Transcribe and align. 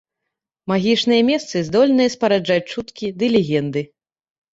Магічныя 0.71 1.21
месцы 1.27 1.61
здольныя 1.67 2.09
спараджаць 2.15 2.69
чуткі 2.73 3.13
ды 3.21 3.25
легенды. 3.35 3.85